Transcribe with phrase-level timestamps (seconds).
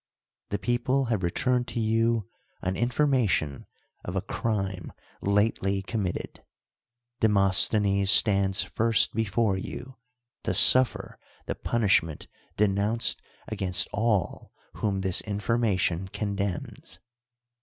[0.49, 2.27] The people have returned to you
[2.63, 3.67] an information
[4.03, 6.43] of a crime lately committed.
[7.19, 9.97] Demoslhenes stands first before you
[10.41, 12.27] to suffer the punishment
[12.57, 16.97] denounced against all whom this information condemns.